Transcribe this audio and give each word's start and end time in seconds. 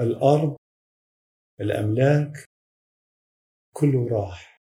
الأرض 0.00 0.56
الأملاك 1.60 2.44
كله 3.76 4.08
راح. 4.10 4.62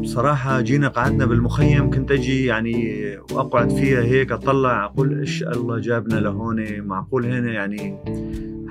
بصراحة 0.00 0.60
جينا 0.60 0.88
قعدنا 0.88 1.26
بالمخيم 1.26 1.90
كنت 1.90 2.10
أجي 2.10 2.46
يعني 2.46 3.06
وأقعد 3.16 3.70
فيها 3.70 4.02
هيك 4.02 4.32
أطلع 4.32 4.84
أقول 4.84 5.20
إيش 5.20 5.42
الله 5.42 5.78
جابنا 5.78 6.20
لهون؟ 6.20 6.80
معقول 6.80 7.26
هنا 7.26 7.52
يعني 7.52 7.98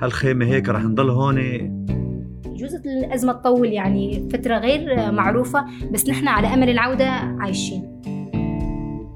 هالخيمة 0.02 0.46
هيك 0.46 0.68
رح 0.68 0.82
نضل 0.82 1.10
هون؟ 1.10 1.38
يجوز 2.46 2.74
الأزمة 2.74 3.32
تطول 3.32 3.72
يعني 3.72 4.28
فترة 4.32 4.58
غير 4.58 5.12
معروفة 5.12 5.64
بس 5.92 6.08
نحن 6.08 6.28
على 6.28 6.54
أمل 6.54 6.70
العودة 6.70 7.08
عايشين. 7.10 8.00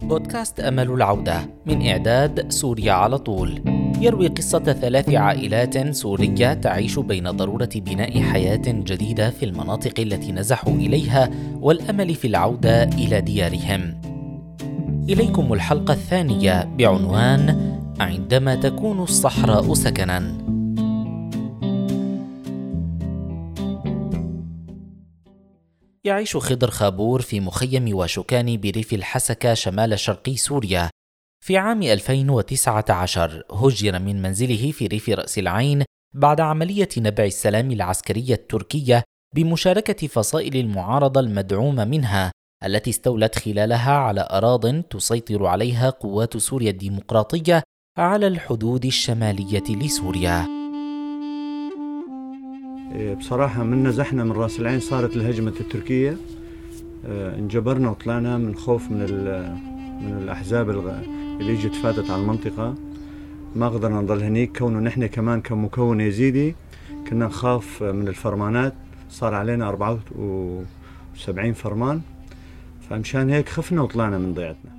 بودكاست 0.02 0.60
أمل 0.60 0.90
العودة 0.90 1.40
من 1.66 1.86
إعداد 1.86 2.50
سوريا 2.50 2.92
على 2.92 3.18
طول. 3.18 3.77
يروي 4.00 4.26
قصة 4.26 4.58
ثلاث 4.58 5.08
عائلات 5.08 5.94
سورية 5.94 6.54
تعيش 6.54 6.98
بين 6.98 7.30
ضرورة 7.30 7.68
بناء 7.74 8.20
حياة 8.20 8.62
جديدة 8.66 9.30
في 9.30 9.44
المناطق 9.44 10.00
التي 10.00 10.32
نزحوا 10.32 10.74
إليها 10.74 11.30
والأمل 11.60 12.14
في 12.14 12.26
العودة 12.26 12.82
إلى 12.82 13.20
ديارهم. 13.20 14.00
إليكم 15.08 15.52
الحلقة 15.52 15.92
الثانية 15.92 16.64
بعنوان 16.64 17.78
عندما 18.00 18.54
تكون 18.54 19.02
الصحراء 19.02 19.74
سكنا. 19.74 20.38
يعيش 26.04 26.36
خضر 26.36 26.70
خابور 26.70 27.22
في 27.22 27.40
مخيم 27.40 27.96
واشوكاني 27.96 28.56
بريف 28.56 28.92
الحسكة 28.92 29.54
شمال 29.54 29.98
شرقي 29.98 30.36
سوريا 30.36 30.90
في 31.40 31.56
عام 31.56 31.82
2019 31.82 33.42
هجر 33.50 33.98
من 33.98 34.22
منزله 34.22 34.72
في 34.72 34.86
ريف 34.86 35.08
رأس 35.08 35.38
العين 35.38 35.84
بعد 36.14 36.40
عملية 36.40 36.88
نبع 36.98 37.24
السلام 37.24 37.70
العسكرية 37.70 38.34
التركية 38.34 39.02
بمشاركة 39.34 40.06
فصائل 40.06 40.56
المعارضة 40.56 41.20
المدعومة 41.20 41.84
منها 41.84 42.32
التي 42.64 42.90
استولت 42.90 43.38
خلالها 43.38 43.92
على 43.92 44.28
أراض 44.30 44.82
تسيطر 44.82 45.46
عليها 45.46 45.90
قوات 45.90 46.36
سوريا 46.36 46.70
الديمقراطية 46.70 47.62
على 47.98 48.26
الحدود 48.26 48.84
الشمالية 48.84 49.64
لسوريا. 49.70 50.46
إيه، 52.94 53.14
بصراحة 53.14 53.62
من 53.62 53.86
نزحنا 53.86 54.24
من 54.24 54.32
رأس 54.32 54.60
العين 54.60 54.80
صارت 54.80 55.16
الهجمة 55.16 55.52
التركية 55.60 56.16
إيه، 57.06 57.34
انجبرنا 57.34 57.90
وطلعنا 57.90 58.38
من 58.38 58.54
خوف 58.54 58.90
من 58.90 58.98
من 60.02 60.18
الأحزاب 60.22 60.70
اللي 61.40 61.52
اجت 61.52 61.74
فاتت 61.74 62.10
على 62.10 62.22
المنطقة. 62.22 62.74
ما 63.54 63.68
قدرنا 63.68 64.00
نضل 64.00 64.22
هنيك 64.22 64.58
كونه 64.58 64.80
نحن 64.80 65.06
كمان 65.06 65.40
كمكون 65.40 66.00
يزيدي 66.00 66.54
كنا 67.08 67.26
نخاف 67.26 67.82
من 67.82 68.08
الفرمانات. 68.08 68.74
صار 69.10 69.34
علينا 69.34 69.68
74 69.68 71.52
فرمان. 71.52 72.00
فمشان 72.90 73.30
هيك 73.30 73.48
خفنا 73.48 73.82
وطلعنا 73.82 74.18
من 74.18 74.34
ضيعتنا. 74.34 74.78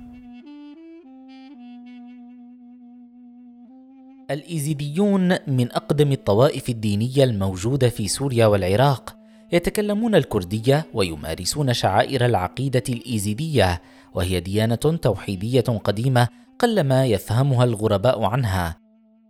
الإيزيديون 4.30 5.28
من 5.46 5.72
أقدم 5.72 6.12
الطوائف 6.12 6.68
الدينية 6.68 7.24
الموجودة 7.24 7.88
في 7.88 8.08
سوريا 8.08 8.46
والعراق 8.46 9.16
يتكلمون 9.52 10.14
الكردية 10.14 10.86
ويمارسون 10.94 11.74
شعائر 11.74 12.26
العقيدة 12.26 12.82
الإيزيدية 12.88 13.80
وهي 14.14 14.40
ديانة 14.40 14.74
توحيدية 14.74 15.60
قديمة 15.60 16.28
قلما 16.60 17.06
يفهمها 17.06 17.64
الغرباء 17.64 18.22
عنها. 18.22 18.80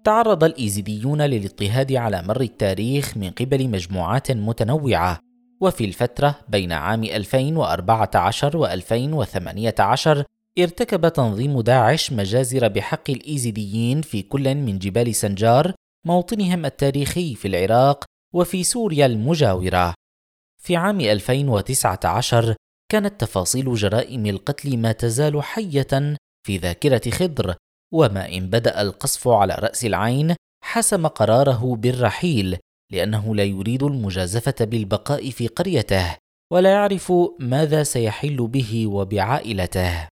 تعرض 0.05 0.45
الايزيديون 0.45 1.23
للاضطهاد 1.23 1.93
على 1.93 2.23
مر 2.23 2.41
التاريخ 2.41 3.17
من 3.17 3.31
قبل 3.31 3.69
مجموعات 3.69 4.31
متنوعة 4.33 5.19
وفي 5.61 5.85
الفترة 5.85 6.39
بين 6.49 6.73
عام 6.73 7.05
2014 7.05 8.57
و 8.57 8.67
2018 8.67 10.25
ارتكب 10.59 11.09
تنظيم 11.09 11.61
داعش 11.61 12.13
مجازر 12.13 12.69
بحق 12.69 13.11
الايزيديين 13.11 14.03
في 14.03 14.23
كل 14.23 14.55
من 14.55 14.79
جبال 14.79 15.15
سنجار 15.15 15.73
موطنهم 16.07 16.67
التاريخي 16.67 17.35
في 17.35 17.49
العراق 17.49 18.05
وفي 18.35 18.65
سوريا 18.65 19.07
المجاورة. 19.07 19.95
في 20.59 20.77
عام 20.77 21.01
2019 21.01 22.55
كانت 22.89 23.21
تفاصيل 23.21 23.75
جرائم 23.75 24.27
القتل 24.27 24.79
ما 24.79 24.93
تزال 24.93 25.43
حية 25.43 26.17
في 26.47 26.57
ذاكرة 26.57 27.11
خضر 27.11 27.55
وما 27.95 28.29
إن 28.29 28.51
بدأ 28.51 28.81
القصف 28.81 29.29
على 29.29 29.55
رأس 29.55 29.85
العين 29.85 30.35
حسم 30.65 31.07
قراره 31.07 31.77
بالرحيل 31.77 32.59
لأنه 32.93 33.35
لا 33.35 33.45
يريد 33.45 33.83
المجازفة 33.83 34.55
بالبقاء 34.65 35.31
في 35.31 35.47
قريته 35.47 36.17
ولا 36.53 36.71
يعرف 36.71 37.13
ماذا 37.39 37.83
سيحل 37.83 38.47
به 38.47 38.87
وبعائلته. 38.87 40.09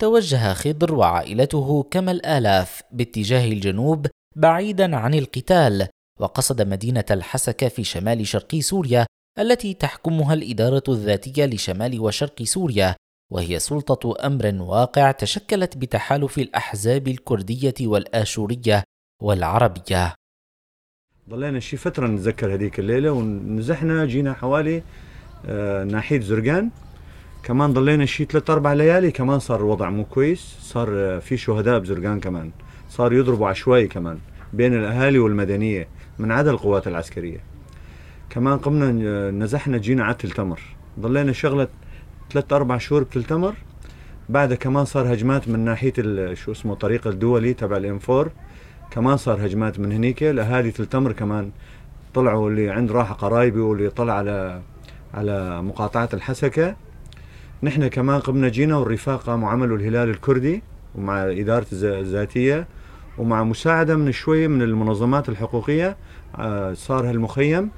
توجه 0.00 0.54
خضر 0.54 0.94
وعائلته 0.94 1.82
كما 1.82 2.12
الآلاف 2.12 2.82
باتجاه 2.92 3.52
الجنوب 3.52 4.06
بعيدا 4.36 4.96
عن 4.96 5.14
القتال 5.14 5.88
وقصد 6.20 6.62
مدينة 6.62 7.04
الحسكة 7.10 7.68
في 7.68 7.84
شمال 7.84 8.26
شرق 8.26 8.56
سوريا 8.56 9.06
التي 9.38 9.74
تحكمها 9.74 10.34
الإدارة 10.34 10.82
الذاتية 10.88 11.46
لشمال 11.46 12.00
وشرق 12.00 12.42
سوريا 12.42 12.96
وهي 13.32 13.58
سلطة 13.58 14.26
أمر 14.26 14.54
واقع 14.60 15.10
تشكلت 15.10 15.76
بتحالف 15.76 16.38
الأحزاب 16.38 17.08
الكردية 17.08 17.74
والآشورية 17.80 18.84
والعربية. 19.22 20.14
ضلينا 21.30 21.60
شي 21.60 21.76
فترة 21.76 22.06
نتذكر 22.06 22.54
هذيك 22.54 22.78
الليلة 22.78 23.10
ونزحنا 23.10 24.04
جينا 24.04 24.32
حوالي 24.32 24.82
آه 25.46 25.84
ناحية 25.84 26.20
زرقان. 26.20 26.70
كمان 27.42 27.72
ضلينا 27.72 28.06
شي 28.06 28.24
ثلاث 28.24 28.50
أربع 28.50 28.72
ليالي 28.72 29.10
كمان 29.10 29.38
صار 29.38 29.60
الوضع 29.60 29.90
مو 29.90 30.04
كويس. 30.04 30.56
صار 30.60 30.88
آه 30.92 31.18
في 31.18 31.36
شهداء 31.36 31.78
بزرقان 31.78 32.20
كمان. 32.20 32.50
صار 32.90 33.12
يضربوا 33.12 33.48
عشوائي 33.48 33.86
كمان 33.86 34.18
بين 34.52 34.74
الأهالي 34.74 35.18
والمدنية 35.18 35.88
من 36.18 36.32
عدا 36.32 36.50
القوات 36.50 36.86
العسكرية. 36.86 37.40
كمان 38.30 38.58
قمنا 38.58 39.08
آه، 39.08 39.30
نزحنا 39.30 39.78
جينا 39.78 40.04
على 40.04 40.14
تمر. 40.14 40.60
ضلينا 41.00 41.32
شغلة 41.32 41.68
ثلاث 42.30 42.52
أربع 42.52 42.78
شهور 42.78 43.02
بتلتمر. 43.02 43.54
بعدها 44.28 44.56
كمان 44.56 44.84
صار 44.84 45.14
هجمات 45.14 45.48
من 45.48 45.58
ناحية 45.58 45.92
شو 46.34 46.52
اسمه 46.52 46.72
الطريق 46.72 47.06
الدولي 47.06 47.54
تبع 47.54 47.76
4 48.08 48.30
كمان 48.90 49.16
صار 49.16 49.46
هجمات 49.46 49.80
من 49.80 49.92
هنيك 49.92 50.22
الاهالي 50.22 50.70
تلتمر 50.70 51.12
كمان. 51.12 51.50
طلعوا 52.14 52.50
اللي 52.50 52.70
عند 52.70 52.92
راح 52.92 53.12
قرايبي 53.12 53.60
واللي 53.60 53.90
طلع 53.90 54.12
على 54.12 54.62
على 55.14 55.62
مقاطعة 55.62 56.08
الحسكة. 56.14 56.76
نحن 57.62 57.88
كمان 57.88 58.20
قمنا 58.20 58.48
جينا 58.48 58.76
والرفاق 58.76 59.22
قاموا 59.22 59.50
عملوا 59.50 59.76
الهلال 59.76 60.10
الكردي 60.10 60.62
ومع 60.94 61.24
إدارة 61.24 61.66
الذاتية 61.72 62.66
ومع 63.18 63.44
مساعدة 63.44 63.96
من 63.96 64.12
شوية 64.12 64.46
من 64.48 64.62
المنظمات 64.62 65.28
الحقوقية. 65.28 65.96
آه، 66.38 66.72
صار 66.72 67.10
هالمخيم 67.10 67.70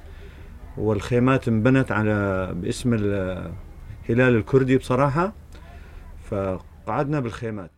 والخيمات 0.76 1.48
انبنت 1.48 1.92
على 1.92 2.50
باسم 2.54 2.94
هلال 4.08 4.36
الكردي 4.36 4.76
بصراحة 4.76 5.32
فقعدنا 6.24 7.20
بالخيمات. 7.20 7.70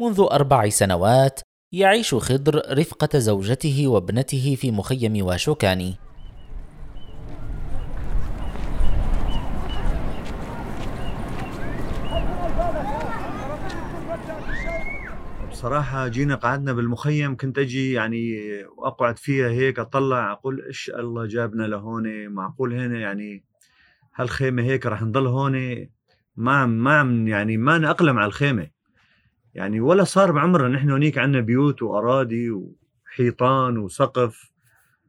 منذ 0.00 0.26
أربع 0.32 0.68
سنوات 0.68 1.40
يعيش 1.72 2.14
خضر 2.14 2.78
رفقة 2.78 3.18
زوجته 3.18 3.88
وابنته 3.88 4.56
في 4.60 4.70
مخيم 4.70 5.24
واشوكاني. 5.26 5.94
بصراحة 15.50 16.08
جينا 16.08 16.34
قعدنا 16.34 16.72
بالمخيم 16.72 17.36
كنت 17.36 17.58
أجي 17.58 17.92
يعني 17.92 18.34
وأقعد 18.76 19.18
فيها 19.18 19.48
هيك 19.48 19.78
أطلع 19.78 20.32
أقول 20.32 20.64
إيش 20.66 20.90
الله 20.90 21.26
جابنا 21.26 21.62
لهون 21.62 22.28
معقول 22.28 22.74
هنا 22.74 22.98
يعني 22.98 23.51
هالخيمة 24.14 24.62
هيك 24.62 24.86
رح 24.86 25.02
نضل 25.02 25.26
هون 25.26 25.86
ما 26.36 26.66
ما 26.66 26.98
عم 26.98 27.28
يعني 27.28 27.56
ما 27.56 27.78
نأقلم 27.78 28.18
على 28.18 28.26
الخيمة. 28.26 28.70
يعني 29.54 29.80
ولا 29.80 30.04
صار 30.04 30.32
بعمرنا 30.32 30.68
نحن 30.68 30.90
هنيك 30.90 31.18
عندنا 31.18 31.40
بيوت 31.40 31.82
وأراضي 31.82 32.50
وحيطان 32.50 33.78
وسقف 33.78 34.52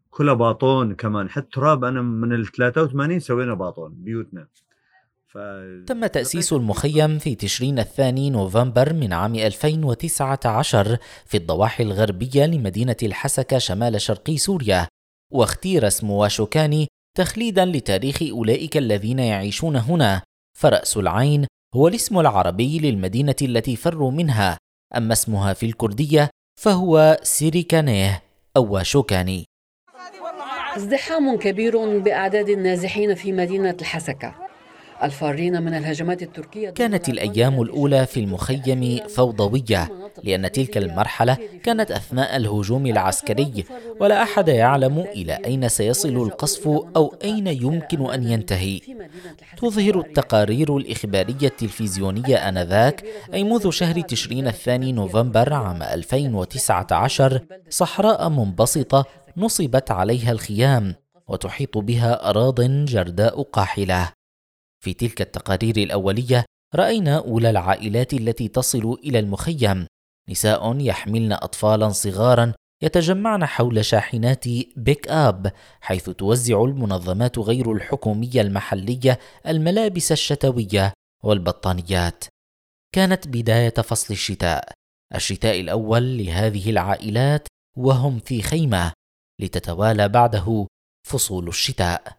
كلها 0.09 0.33
باطون 0.33 0.95
كمان. 0.95 1.29
حتى 1.29 1.47
تراب 1.53 1.83
أنا 1.83 2.01
من 2.01 2.33
ال 2.33 2.45
83 2.45 3.19
سوينا 3.19 3.53
باطون 3.53 3.94
بيوتنا. 3.94 4.47
ف... 5.27 5.38
تم 5.88 6.06
تأسيس 6.06 6.53
المخيم 6.53 7.19
في 7.19 7.35
تشرين 7.35 7.79
الثاني 7.79 8.29
نوفمبر 8.29 8.94
من 8.94 9.13
عام 9.13 9.35
2019 9.35 10.97
في 11.25 11.38
الضواحي 11.38 11.83
الغربية 11.83 12.45
لمدينة 12.45 12.95
الحسكة 13.03 13.57
شمال 13.57 14.01
شرقي 14.01 14.38
سوريا 14.38 14.88
واختير 15.31 15.88
اسم 15.88 16.09
واشوكاني 16.09 16.88
تخليدا 17.18 17.65
لتاريخ 17.65 18.24
أولئك 18.31 18.77
الذين 18.77 19.19
يعيشون 19.19 19.75
هنا. 19.75 20.21
فرأس 20.57 20.98
العين 20.98 21.48
هو 21.75 21.88
الاسم 21.88 22.19
العربي 22.19 22.80
للمدينة 22.80 23.36
التي 23.42 23.75
فروا 23.75 24.12
منها. 24.12 24.57
أما 24.98 25.13
اسمها 25.13 25.54
في 25.54 25.65
الكردية 25.65 26.30
فهو 26.62 27.19
سيريكانيه 27.24 28.24
أو 28.57 28.83
شوكاني. 28.83 29.45
ازدحام 30.77 31.38
كبير 31.38 32.00
بأعداد 32.00 32.50
النازحين 32.50 33.16
في 33.16 33.31
مدينة 33.31 33.77
الحسكة. 33.81 34.36
الفارين 35.04 35.62
من 35.62 35.74
الهجمات 35.74 36.21
التركية 36.21 36.69
كانت 36.69 37.09
الأيام 37.09 37.62
الأولى 37.62 38.06
في 38.06 38.19
المخيم 38.19 39.07
فوضوية. 39.07 40.02
لأن 40.24 40.51
تلك 40.51 40.77
المرحلة 40.77 41.38
كانت 41.63 41.92
أثناء 41.92 42.36
الهجوم 42.36 42.86
العسكري 42.86 43.65
ولا 44.00 44.24
أحد 44.24 44.48
يعلم 44.48 45.00
إلى 45.00 45.33
أين 45.45 45.69
سيصل 45.69 46.15
القصف 46.15 46.68
أو 46.68 47.15
أين 47.24 47.48
يمكن 47.48 48.12
أن 48.12 48.24
ينتهي. 48.24 48.80
تظهر 49.57 50.00
التقارير 50.00 50.77
الإخبارية 50.77 51.48
التلفزيونية 51.48 52.50
آنذاك 52.50 53.04
أي 53.33 53.44
منذ 53.44 53.69
شهر 53.69 54.01
تشرين 54.01 54.48
الثاني 54.48 54.92
نوفمبر 54.92 55.54
عام 55.54 55.83
2019 55.83 57.42
صحراء 57.69 58.30
منبسطة 58.30 59.06
نصبت 59.38 59.92
عليها 59.92 60.31
الخيام 60.31 60.95
وتحيط 61.27 61.77
بها 61.77 62.30
أراض 62.30 62.62
جرداء 62.62 63.42
قاحلة. 63.42 64.12
في 64.80 64.94
تلك 64.94 65.21
التقارير 65.21 65.77
الأولية 65.77 66.45
رأينا 66.75 67.18
أولى 67.18 67.50
العائلات 67.50 68.13
التي 68.13 68.48
تصل 68.48 68.98
إلى 69.04 69.19
المخيم. 69.19 69.88
نساء 70.29 70.79
يحملن 70.79 71.33
أطفالا 71.33 71.89
صغارا 71.89 72.53
يتجمعن 72.83 73.45
حول 73.45 73.85
شاحنات 73.85 74.47
بيك 74.75 75.07
آب 75.07 75.51
حيث 75.81 76.09
توزع 76.09 76.63
المنظمات 76.63 77.39
غير 77.39 77.71
الحكومية 77.71 78.41
المحلية 78.41 79.19
الملابس 79.47 80.11
الشتوية 80.11 80.93
والبطانيات. 81.23 82.23
كانت 82.95 83.27
بداية 83.27 83.73
فصل 83.73 84.13
الشتاء. 84.13 84.69
الشتاء 85.15 85.59
الأول 85.59 86.17
لهذه 86.17 86.69
العائلات 86.69 87.47
وهم 87.77 88.19
في 88.19 88.41
خيمة 88.41 88.91
لتتوالى 89.41 90.09
بعده 90.09 90.67
فصول 91.07 91.47
الشتاء. 91.47 92.17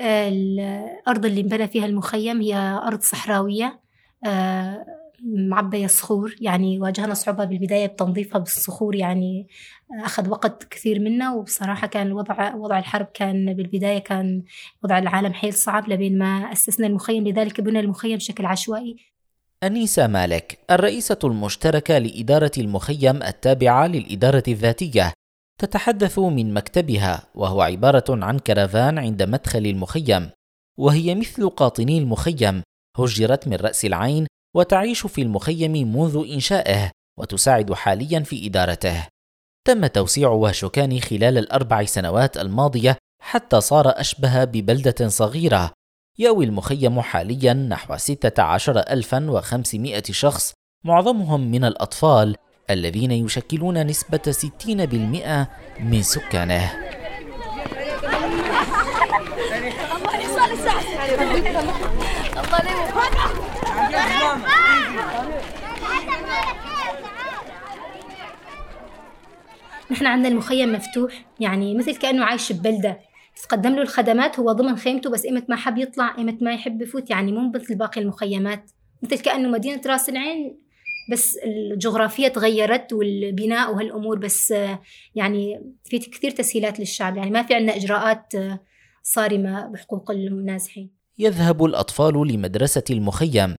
الأرض 0.00 1.26
اللي 1.26 1.40
انبنى 1.40 1.68
فيها 1.68 1.86
المخيم 1.86 2.40
هي 2.40 2.54
أرض 2.86 3.00
صحراوية. 3.00 3.80
آه، 4.26 4.97
معبية 5.24 5.86
صخور 5.86 6.34
يعني 6.40 6.78
واجهنا 6.78 7.14
صعوبة 7.14 7.44
بالبداية 7.44 7.86
بتنظيفها 7.86 8.38
بالصخور 8.38 8.94
يعني 8.94 9.48
أخذ 10.04 10.28
وقت 10.28 10.64
كثير 10.64 11.00
منا 11.00 11.34
وبصراحة 11.34 11.86
كان 11.86 12.12
وضع 12.12 12.54
وضع 12.54 12.78
الحرب 12.78 13.06
كان 13.14 13.54
بالبداية 13.54 13.98
كان 13.98 14.42
وضع 14.84 14.98
العالم 14.98 15.32
حيل 15.32 15.54
صعب 15.54 15.88
لبين 15.88 16.18
ما 16.18 16.52
أسسنا 16.52 16.86
المخيم 16.86 17.28
لذلك 17.28 17.60
بنى 17.60 17.80
المخيم 17.80 18.16
بشكل 18.16 18.46
عشوائي. 18.46 18.96
أنيسة 19.62 20.06
مالك 20.06 20.58
الرئيسة 20.70 21.18
المشتركة 21.24 21.98
لإدارة 21.98 22.52
المخيم 22.58 23.22
التابعة 23.22 23.86
للإدارة 23.86 24.42
الذاتية 24.48 25.12
تتحدث 25.58 26.18
من 26.18 26.54
مكتبها 26.54 27.22
وهو 27.34 27.62
عبارة 27.62 28.04
عن 28.08 28.38
كرفان 28.38 28.98
عند 28.98 29.22
مدخل 29.22 29.66
المخيم 29.66 30.30
وهي 30.76 31.14
مثل 31.14 31.48
قاطني 31.48 31.98
المخيم 31.98 32.62
هجرت 32.98 33.48
من 33.48 33.54
رأس 33.54 33.84
العين 33.84 34.26
وتعيش 34.56 35.06
في 35.06 35.22
المخيم 35.22 35.72
منذ 35.72 36.24
إنشائه 36.32 36.90
وتساعد 37.18 37.74
حاليا 37.74 38.20
في 38.20 38.46
إدارته. 38.46 39.06
تم 39.66 39.86
توسيع 39.86 40.28
واشوكاني 40.28 41.00
خلال 41.00 41.38
الأربع 41.38 41.84
سنوات 41.84 42.36
الماضية 42.36 42.96
حتى 43.22 43.60
صار 43.60 43.88
أشبه 43.88 44.44
ببلدة 44.44 45.08
صغيرة. 45.08 45.72
يأوي 46.18 46.44
المخيم 46.44 47.00
حاليا 47.00 47.52
نحو 47.52 47.96
16500 47.96 50.02
شخص 50.10 50.52
معظمهم 50.84 51.50
من 51.50 51.64
الأطفال 51.64 52.36
الذين 52.70 53.12
يشكلون 53.12 53.86
نسبة 53.86 54.32
60% 54.32 55.46
من 55.80 56.02
سكانه. 56.02 56.87
نحن 69.98 70.06
عندنا 70.06 70.28
المخيم 70.28 70.72
مفتوح 70.72 71.24
يعني 71.40 71.74
مثل 71.74 71.96
كأنه 71.96 72.24
عايش 72.24 72.52
ببلدة. 72.52 73.00
تقدم 73.42 73.74
له 73.74 73.82
الخدمات 73.82 74.38
هو 74.38 74.52
ضمن 74.52 74.76
خيمته 74.76 75.10
بس 75.10 75.26
إمت 75.26 75.50
ما 75.50 75.56
حب 75.56 75.78
يطلع 75.78 76.14
إمت 76.18 76.42
ما 76.42 76.52
يحب 76.52 76.82
يفوت 76.82 77.10
يعني 77.10 77.32
مو 77.32 77.52
مثل 77.54 77.74
باقي 77.74 78.00
المخيمات. 78.00 78.70
مثل 79.02 79.18
كأنه 79.18 79.48
مدينة 79.48 79.80
راس 79.86 80.08
العين 80.08 80.60
بس 81.12 81.36
الجغرافية 81.44 82.28
تغيرت 82.28 82.92
والبناء 82.92 83.74
وهالأمور 83.74 84.18
بس 84.18 84.54
يعني 85.14 85.72
في 85.84 85.98
كثير 85.98 86.30
تسهيلات 86.30 86.80
للشعب. 86.80 87.16
يعني 87.16 87.30
ما 87.30 87.42
في 87.42 87.54
عندنا 87.54 87.76
إجراءات 87.76 88.32
صارمة 89.02 89.66
بحقوق 89.66 90.10
النازحين 90.10 90.90
يذهب 91.18 91.64
الأطفال 91.64 92.28
لمدرسة 92.28 92.84
المخيم 92.90 93.54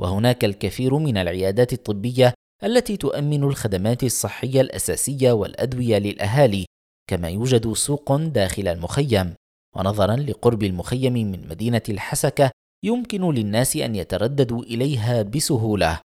وهناك 0.00 0.44
الكثير 0.44 0.98
من 0.98 1.16
العيادات 1.16 1.72
الطبية 1.72 2.34
التي 2.64 2.96
تؤمن 2.96 3.42
الخدمات 3.42 4.04
الصحية 4.04 4.60
الأساسية 4.60 5.32
والأدوية 5.32 5.98
للأهالي 5.98 6.66
كما 7.10 7.28
يوجد 7.28 7.72
سوق 7.72 8.16
داخل 8.16 8.68
المخيم. 8.68 9.34
ونظرا 9.76 10.16
لقرب 10.16 10.62
المخيم 10.62 11.12
من 11.12 11.48
مدينة 11.48 11.82
الحسكة 11.88 12.50
يمكن 12.84 13.30
للناس 13.30 13.76
أن 13.76 13.94
يترددوا 13.94 14.62
إليها 14.62 15.22
بسهولة. 15.22 16.00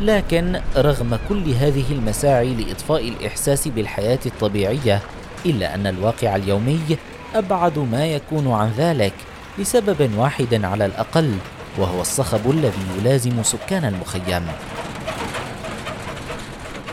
لكن 0.00 0.60
رغم 0.76 1.18
كل 1.28 1.50
هذه 1.50 1.92
المساعي 1.92 2.54
لإطفاء 2.54 3.08
الإحساس 3.08 3.68
بالحياة 3.68 4.18
الطبيعية 4.26 5.02
إلا 5.46 5.74
أن 5.74 5.86
الواقع 5.86 6.36
اليومي 6.36 6.96
أبعد 7.34 7.78
ما 7.78 8.06
يكون 8.06 8.52
عن 8.52 8.70
ذلك 8.70 9.14
لسبب 9.58 10.18
واحد 10.18 10.64
على 10.64 10.86
الأقل. 10.86 11.34
وهو 11.78 12.00
الصخب 12.00 12.50
الذي 12.50 12.82
يلازم 12.98 13.42
سكان 13.42 13.84
المخيم. 13.84 14.46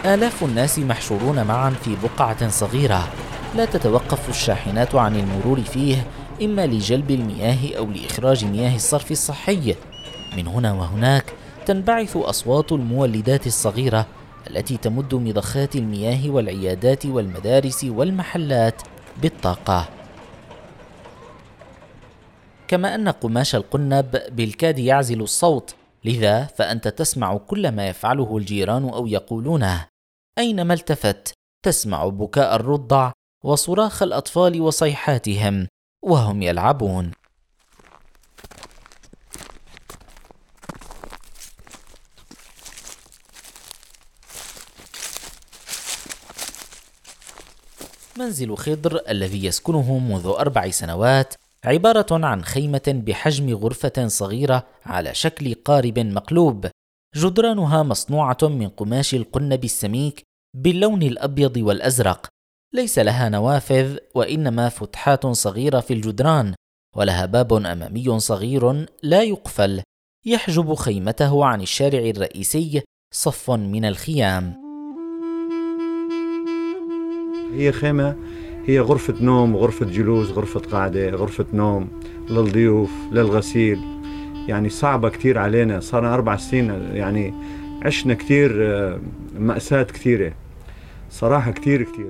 آلاف 0.05 0.43
الناس 0.43 0.79
محشورون 0.79 1.43
معا 1.43 1.69
في 1.69 1.95
بقعة 2.03 2.49
صغيرة. 2.49 3.07
لا 3.55 3.65
تتوقف 3.65 4.29
الشاحنات 4.29 4.95
عن 4.95 5.15
المرور 5.15 5.61
فيه 5.61 6.07
إما 6.41 6.65
لجلب 6.65 7.11
المياه 7.11 7.77
أو 7.77 7.85
لإخراج 7.85 8.45
مياه 8.45 8.75
الصرف 8.75 9.11
الصحي. 9.11 9.75
من 10.37 10.47
هنا 10.47 10.73
وهناك 10.73 11.25
تنبعث 11.65 12.17
أصوات 12.17 12.71
المولدات 12.71 13.47
الصغيرة 13.47 14.05
التي 14.49 14.77
تمد 14.77 15.15
مضخات 15.15 15.75
المياه 15.75 16.29
والعيادات 16.29 17.05
والمدارس 17.05 17.83
والمحلات 17.83 18.81
بالطاقة. 19.21 20.02
كما 22.73 22.95
أن 22.95 23.09
قماش 23.09 23.55
القنب 23.55 24.21
بالكاد 24.35 24.79
يعزل 24.79 25.21
الصوت. 25.21 25.75
لذا 26.05 26.45
فأنت 26.45 26.87
تسمع 26.87 27.37
كل 27.37 27.71
ما 27.71 27.87
يفعله 27.87 28.37
الجيران 28.37 28.89
أو 28.89 29.07
يقولونه. 29.07 29.87
أينما 30.37 30.73
التفت 30.73 31.33
تسمع 31.65 32.07
بكاء 32.07 32.55
الرضع 32.55 33.11
وصراخ 33.43 34.03
الأطفال 34.03 34.61
وصيحاتهم 34.61 35.67
وهم 36.03 36.41
يلعبون. 36.41 37.11
منزل 48.17 48.57
خضر 48.57 49.01
الذي 49.09 49.45
يسكنه 49.45 49.97
منذ 49.97 50.25
أربع 50.27 50.69
سنوات 50.69 51.33
عبارة 51.65 52.25
عن 52.25 52.43
خيمة 52.43 52.81
بحجم 52.87 53.55
غرفة 53.55 54.07
صغيرة 54.07 54.67
على 54.85 55.13
شكل 55.13 55.53
قارب 55.53 55.99
مقلوب. 55.99 56.67
جدرانها 57.15 57.83
مصنوعة 57.83 58.37
من 58.41 58.69
قماش 58.69 59.15
القنب 59.15 59.63
السميك 59.63 60.23
باللون 60.57 61.03
الأبيض 61.03 61.57
والأزرق. 61.57 62.27
ليس 62.73 62.99
لها 62.99 63.29
نوافذ 63.29 63.97
وإنما 64.15 64.69
فتحات 64.69 65.27
صغيرة 65.27 65.79
في 65.79 65.93
الجدران 65.93 66.55
ولها 66.95 67.25
باب 67.25 67.53
أمامي 67.53 68.19
صغير 68.19 68.85
لا 69.03 69.23
يقفل. 69.23 69.81
يحجب 70.25 70.73
خيمته 70.73 71.45
عن 71.45 71.61
الشارع 71.61 71.99
الرئيسي 71.99 72.81
صف 73.13 73.51
من 73.51 73.85
الخيام. 73.85 74.63
هي 77.53 77.71
خيمة 77.71 78.15
هي 78.65 78.79
غرفة 78.79 79.13
نوم 79.21 79.57
غرفة 79.57 79.85
جلوس 79.85 80.29
غرفة 80.29 80.59
قعدة 80.59 81.09
غرفة 81.09 81.45
نوم 81.53 81.87
للضيوف 82.29 82.91
للغسيل. 83.11 83.79
يعني 84.47 84.69
صعبة 84.69 85.09
كتير 85.09 85.37
علينا. 85.39 85.79
صار 85.79 86.13
أربع 86.13 86.35
سنين 86.35 86.69
يعني 86.93 87.33
عشنا 87.81 88.13
كتير 88.13 88.51
آه، 88.61 88.99
مأساة 89.39 89.83
كثيرة 89.83 90.33
صراحة 91.09 91.51
كتير 91.51 91.83
كتير. 91.83 92.09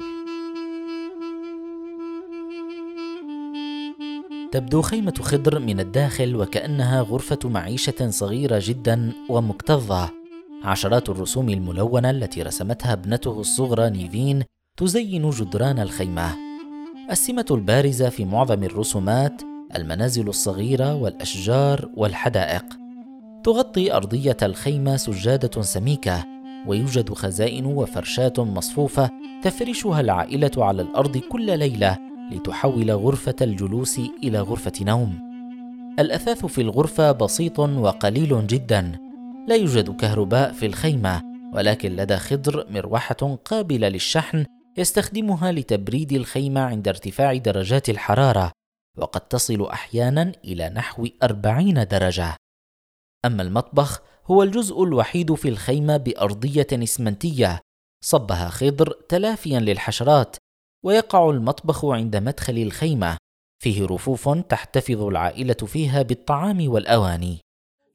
تبدو 4.52 4.82
خيمة 4.82 5.14
خضر 5.22 5.60
من 5.60 5.80
الداخل 5.80 6.36
وكأنها 6.36 7.02
غرفة 7.02 7.40
معيشة 7.46 8.10
صغيرة 8.10 8.62
جدا 8.64 9.12
ومكتظة. 9.30 10.10
عشرات 10.64 11.10
الرسوم 11.10 11.50
الملونة 11.50 12.10
التي 12.10 12.42
رسمتها 12.44 12.94
ابنته 12.94 13.40
الصغرى 13.42 13.90
نيفين 13.90 14.44
تزين 14.78 15.30
جدران 15.30 15.80
الخيمة. 15.80 16.43
السمة 17.12 17.46
البارزة 17.52 18.10
في 18.10 18.26
معظم 18.26 18.64
الرسومات 18.64 19.42
المنازل 19.76 20.28
الصغيرة 20.28 20.96
والأشجار 20.96 21.90
والحدائق 21.98 22.66
تغطي 23.44 23.94
أرضية 23.94 24.38
الخيمة 24.44 24.98
سجادة 24.98 25.62
سميكة 25.62 26.24
ويوجد 26.68 27.14
خزائن 27.14 27.66
وفرشات 27.66 28.40
مصفوفة 28.40 29.10
تفرشها 29.44 30.02
العائلة 30.02 30.52
على 30.58 30.82
الأرض 30.82 31.18
كل 31.18 31.60
ليلة 31.60 31.98
لتحول 32.32 32.92
غرفة 32.92 33.36
الجلوس 33.42 34.00
إلى 34.24 34.40
غرفة 34.40 34.74
نوم. 34.82 35.20
الأثاث 36.00 36.46
في 36.46 36.62
الغرفة 36.62 37.12
بسيط 37.12 37.60
وقليل 37.60 38.48
جدا، 38.48 38.92
لا 39.48 39.56
يوجد 39.56 39.96
كهرباء 39.96 40.52
في 40.52 40.66
الخيمة، 40.66 41.22
ولكن 41.54 41.96
لدى 41.96 42.18
خضر 42.18 42.66
مروحة 42.70 43.38
قابلة 43.46 43.90
للشحن 43.90 44.46
يستخدمها 44.78 45.52
لتبريد 45.52 46.12
الخيمة 46.12 46.62
عند 46.62 46.88
ارتفاع 46.88 47.36
درجات 47.36 47.90
الحرارة، 47.90 48.52
وقد 48.98 49.22
تصل 49.22 49.66
أحيانا 49.66 50.32
إلى 50.44 50.70
نحو 50.70 51.08
أربعين 51.24 51.88
درجة. 51.88 52.36
أما 53.26 53.44
المطبخ 53.44 54.02
هو 54.26 54.44
الجزء 54.44 54.84
الوحيد 54.84 55.34
في 55.34 55.50
الخيمة 55.50 55.98
بأرضية 55.98 56.68
إسمنتية 56.74 57.60
صبها 58.04 58.50
خضر 58.50 58.92
تلافيا 59.10 59.60
للحشرات 59.60 60.36
ويقع 60.84 61.30
المطبخ 61.30 61.86
عند 61.86 62.16
مدخل 62.16 62.58
الخيمة 62.58 63.18
فيه 63.64 63.86
رفوف 63.86 64.30
تحتفظ 64.30 65.02
العائلة 65.02 65.54
فيها 65.54 66.02
بالطعام 66.02 66.70
والأواني 66.70 67.40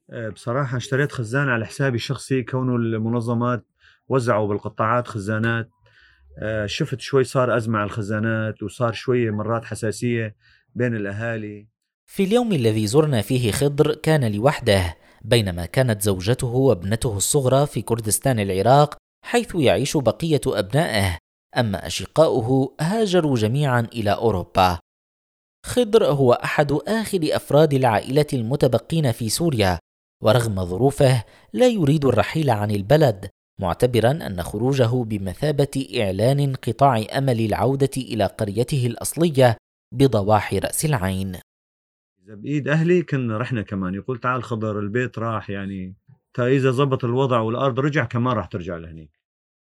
أه، 0.09 0.29
بصراحة 0.29 0.77
اشتريت 0.77 1.11
خزان 1.11 1.49
على 1.49 1.65
حسابي 1.65 1.95
الشخصي 1.95 2.43
كونه 2.43 2.75
المنظمات 2.75 3.65
وزعوا 4.07 4.47
بالقطاعات 4.47 5.07
خزانات 5.07 5.69
شفت 6.65 6.99
شوي 6.99 7.23
صار 7.23 7.57
أزمة 7.57 7.79
على 7.79 7.85
الخزانات 7.85 8.63
وصار 8.63 8.93
شوية 8.93 9.31
مرات 9.31 9.65
حساسية 9.65 10.35
بين 10.75 10.95
الأهالي. 10.95 11.67
في 12.09 12.23
اليوم 12.23 12.53
الذي 12.53 12.87
زرنا 12.87 13.21
فيه 13.21 13.51
خضر 13.51 13.95
كان 13.95 14.31
لوحده 14.35 14.95
بينما 15.21 15.65
كانت 15.65 16.01
زوجته 16.01 16.47
وابنته 16.47 17.17
الصغرى 17.17 17.67
في 17.67 17.81
كردستان 17.81 18.39
العراق 18.39 18.97
حيث 19.25 19.55
يعيش 19.55 19.97
بقية 19.97 20.41
أبنائه 20.47 21.17
أما 21.57 21.87
أشقاؤه 21.87 22.75
هاجروا 22.81 23.35
جميعا 23.35 23.87
إلى 23.93 24.11
أوروبا. 24.11 24.79
خضر 25.65 26.05
هو 26.05 26.33
أحد 26.33 26.71
آخر 26.71 27.19
أفراد 27.23 27.73
العائلة 27.73 28.25
المتبقين 28.33 29.11
في 29.11 29.29
سوريا 29.29 29.79
ورغم 30.23 30.65
ظروفه 30.65 31.23
لا 31.53 31.67
يريد 31.67 32.05
الرحيل 32.05 32.49
عن 32.49 32.71
البلد 32.71 33.29
معتبرا 33.59 34.11
أن 34.11 34.43
خروجه 34.43 35.03
بمثابة 35.03 35.87
إعلان 35.97 36.39
انقطاع 36.39 37.05
أمل 37.17 37.39
العودة 37.39 37.89
إلى 37.97 38.25
قريته 38.25 38.87
الأصلية 38.87 39.57
بضواحي 39.93 40.59
رأس 40.59 40.85
العين. 40.85 41.35
إذا 42.25 42.35
بإيد 42.35 42.67
أهلي 42.67 43.01
كنا 43.01 43.37
رحنا 43.37 43.61
كمان. 43.61 43.95
يقول 43.95 44.19
تعال 44.19 44.43
خضر 44.43 44.79
البيت 44.79 45.19
راح 45.19 45.49
يعني 45.49 45.95
تا 46.33 46.47
إذا 46.47 46.71
زبط 46.71 47.05
الوضع 47.05 47.39
والأرض 47.39 47.79
رجع 47.79 48.05
كمان 48.05 48.33
راح 48.33 48.45
ترجع 48.45 48.77
لهنيك. 48.77 49.19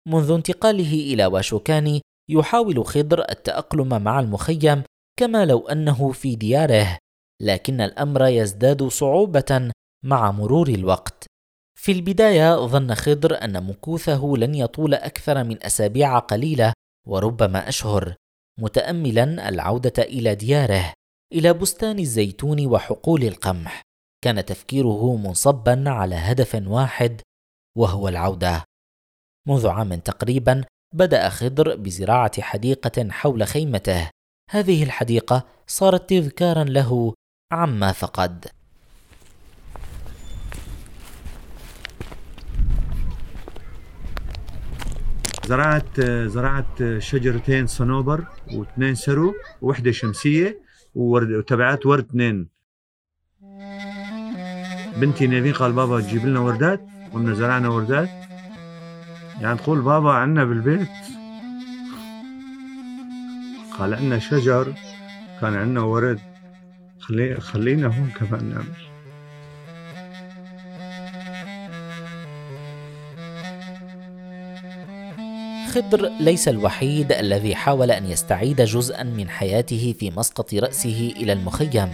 منذ 0.09 0.31
انتقاله 0.31 0.93
إلى 0.93 1.27
واشوكاني 1.27 2.01
يحاول 2.31 2.87
خضر 2.87 3.21
التأقلم 3.31 4.03
مع 4.03 4.21
المخيم 4.21 4.83
كما 5.19 5.45
لو 5.47 5.69
أنه 5.69 6.13
في 6.13 6.37
دياره 6.37 6.99
لكن 7.43 7.81
الأمر 7.81 8.27
يزداد 8.27 8.83
صعوبة 8.83 9.71
مع 10.05 10.31
مرور 10.31 10.69
الوقت. 10.69 11.28
في 11.81 11.93
البداية 11.93 12.67
ظن 12.67 12.95
خضر 12.95 13.45
أن 13.45 13.67
مكوثه 13.67 14.33
لن 14.37 14.55
يطول 14.55 14.95
أكثر 14.95 15.45
من 15.45 15.65
أسابيع 15.65 16.19
قليلة 16.19 16.73
وربما 17.07 17.69
أشهر 17.69 18.15
متأملا 18.61 19.49
العودة 19.49 20.03
إلى 20.03 20.35
دياره 20.35 20.93
إلى 21.33 21.53
بستان 21.53 21.99
الزيتون 21.99 22.67
وحقول 22.67 23.25
القمح. 23.25 23.83
كان 24.25 24.45
تفكيره 24.45 25.17
منصبا 25.17 25.85
على 25.87 26.15
هدف 26.15 26.63
واحد 26.67 27.21
وهو 27.77 28.09
العودة. 28.09 28.65
منذ 29.49 29.69
عام 29.69 29.95
تقريبا 29.95 30.65
بدأ 30.95 31.29
خضر 31.29 31.77
بزراعة 31.77 32.43
حديقة 32.43 33.11
حول 33.11 33.47
خيمته. 33.47 34.11
هذه 34.51 34.83
الحديقة 34.83 35.47
صارت 35.67 36.11
تذكارا 36.11 36.65
له 36.65 37.15
عما 37.53 37.93
فقد. 37.93 38.58
زرعت 45.49 46.01
زرعت 46.35 46.99
شجرتين 46.99 47.67
صنوبر 47.67 48.25
واثنين 48.55 48.95
سرو 48.95 49.35
ووحدة 49.63 49.93
شمسية 49.93 50.61
وورد 50.95 51.31
وتبعات 51.33 51.87
ورد 51.87 52.05
اثنين. 52.05 52.49
بنتي 55.01 55.27
نيفين 55.27 55.53
قال 55.53 55.73
بابا 55.73 56.01
تجيب 56.01 56.27
لنا 56.27 56.41
وردات 56.41 56.81
قلنا 57.13 57.35
زرعنا 57.35 57.69
وردات. 57.69 58.09
يعني 59.41 59.59
تقول 59.59 59.81
بابا 59.81 60.13
عنا 60.13 60.45
بالبيت. 60.45 60.89
قال 63.79 63.95
عنا 63.95 64.19
شجر 64.19 64.75
كان 65.41 65.55
عنا 65.55 65.81
ورد. 65.81 66.21
خلي 67.01 67.41
خلينا 67.41 67.87
هون 67.87 68.11
كمان 68.11 68.45
نعمل. 68.45 68.88
خضر 75.69 76.11
ليس 76.21 76.49
الوحيد 76.49 77.13
الذي 77.13 77.55
حاول 77.55 77.91
أن 77.91 78.11
يستعيد 78.11 78.63
جزءا 78.63 79.03
من 79.03 79.29
حياته 79.29 79.95
في 79.99 80.11
مسقط 80.11 80.55
رأسه 80.55 81.13
إلى 81.17 81.33
المخيم. 81.33 81.89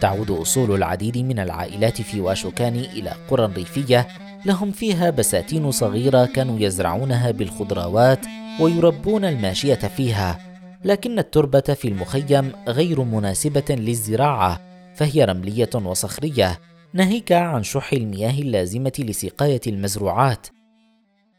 تعود 0.00 0.30
أصول 0.30 0.74
العديد 0.74 1.18
من 1.18 1.38
العائلات 1.38 2.02
في 2.02 2.20
واشوكاني 2.20 2.84
إلى 2.92 3.12
قرى 3.30 3.52
ريفية 3.56 4.08
لهم 4.46 4.70
فيها 4.70 5.10
بساتين 5.10 5.70
صغيرة 5.70 6.26
كانوا 6.26 6.58
يزرعونها 6.58 7.30
بالخضروات 7.30 8.20
ويربون 8.60 9.24
الماشية 9.24 9.74
فيها. 9.74 10.40
لكن 10.84 11.18
التربة 11.18 11.60
في 11.60 11.88
المخيم 11.88 12.52
غير 12.68 13.02
مناسبة 13.02 13.64
للزراعة 13.70 14.60
فهي 14.94 15.24
رملية 15.24 15.70
وصخرية 15.74 16.58
ناهيك 16.94 17.32
عن 17.32 17.62
شح 17.62 17.92
المياه 17.92 18.40
اللازمة 18.40 18.92
لسقاية 18.98 19.60
المزروعات. 19.66 20.46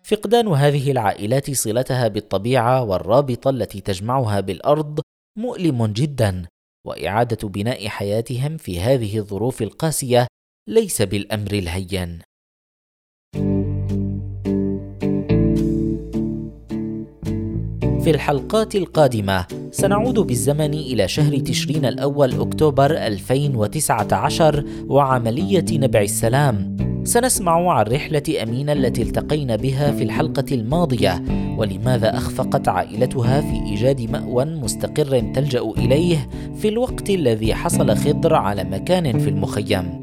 فقدان 0.04 0.48
هذه 0.48 0.92
العائلات 0.92 1.52
صلتها 1.52 2.08
بالطبيعة 2.08 2.84
والرابطة 2.84 3.50
التي 3.50 3.82
تجمعها 3.82 4.40
بالأرض 4.40 5.00
مؤلم 5.38 5.86
جدا 5.86 6.46
وإعادة 6.88 7.48
بناء 7.48 7.88
حياتهم 7.88 8.58
في 8.58 8.80
هذه 8.80 9.18
الظروف 9.18 9.62
القاسية 9.62 10.28
ليس 10.70 11.02
بالأمر 11.02 11.54
الهين. 11.54 12.22
في 18.04 18.10
الحلقات 18.10 18.76
القادمة 18.76 19.46
سنعود 19.72 20.20
بالزمن 20.20 20.74
إلى 20.74 21.08
شهر 21.08 21.38
تشرين 21.40 21.86
الأول 21.86 22.42
أكتوبر 22.42 22.92
2019 22.92 24.66
وعملية 24.88 25.66
نبع 25.72 26.02
السلام. 26.02 26.78
سنسمع 27.04 27.72
عن 27.72 27.86
رحلة 27.86 28.44
أمينة 28.44 28.72
التي 28.74 29.02
التقينا 29.02 29.56
بها 29.56 29.92
في 29.92 30.04
الحلقة 30.04 30.46
الماضية 30.52 31.24
ولماذا 31.58 32.18
أخفقت 32.18 32.68
عائلتها 32.68 33.42
في 33.42 33.64
إيجاد 33.66 34.12
مأوى 34.12 34.46
مستقر 34.46 35.20
تلجأ 35.20 35.62
إليه 35.62 36.30
في 36.58 36.68
الوقت 36.68 37.10
الذي 37.10 37.56
حصل 37.56 37.96
خضر 37.96 38.34
على 38.36 38.64
مكان 38.64 39.20
في 39.20 39.30
المخيم. 39.30 40.02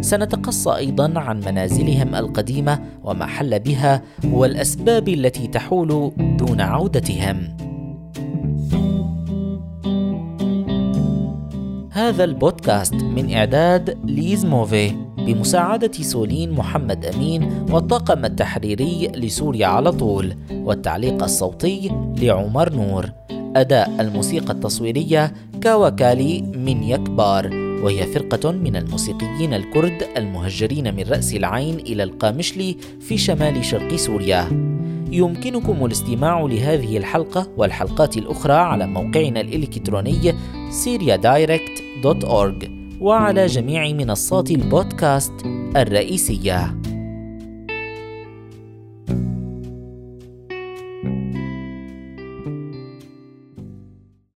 سنتقصى 0.00 0.70
أيضا 0.70 1.18
عن 1.18 1.40
منازلهم 1.40 2.14
القديمة 2.14 2.78
وما 3.04 3.26
حل 3.26 3.58
بها 3.58 4.02
والأسباب 4.24 5.08
التي 5.08 5.46
تحول 5.46 6.12
دون 6.38 6.60
عودتهم. 6.60 7.56
هذا 11.90 12.24
البودكاست 12.24 12.94
من 12.94 13.34
إعداد 13.34 13.98
ليز 14.04 14.46
موفي 14.46 15.09
بمساعدة 15.26 15.92
سولين 15.92 16.50
محمد 16.52 17.04
أمين 17.04 17.66
والطاقم 17.70 18.24
التحريري 18.24 19.08
لسوريا 19.16 19.66
على 19.66 19.92
طول 19.92 20.34
والتعليق 20.52 21.22
الصوتي 21.22 21.90
لعمر 22.18 22.72
نور. 22.72 23.10
أداء 23.56 24.00
الموسيقى 24.00 24.52
التصويرية 24.52 25.32
كاوكالي 25.60 26.42
من 26.42 26.82
يكبار 26.82 27.50
وهي 27.54 28.06
فرقة 28.06 28.50
من 28.50 28.76
الموسيقيين 28.76 29.54
الكرد 29.54 30.02
المهجرين 30.16 30.94
من 30.94 31.02
رأس 31.02 31.34
العين 31.34 31.78
إلى 31.78 32.02
القامشلي 32.02 32.76
في 33.00 33.18
شمال 33.18 33.64
شرق 33.64 33.96
سوريا. 33.96 34.70
يمكنكم 35.10 35.86
الاستماع 35.86 36.40
لهذه 36.40 36.96
الحلقة 36.96 37.48
والحلقات 37.56 38.16
الأخرى 38.16 38.52
على 38.52 38.86
موقعنا 38.86 39.40
الإلكتروني 39.40 40.34
syriadirect.org 40.84 42.79
وعلى 43.00 43.46
جميع 43.46 43.92
منصات 43.92 44.50
البودكاست 44.50 45.32
الرئيسية. 45.76 46.80